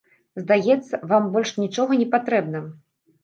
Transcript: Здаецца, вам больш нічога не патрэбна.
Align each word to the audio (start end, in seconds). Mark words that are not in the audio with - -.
Здаецца, 0.43 0.99
вам 1.11 1.27
больш 1.35 1.53
нічога 1.63 1.99
не 2.01 2.07
патрэбна. 2.17 2.65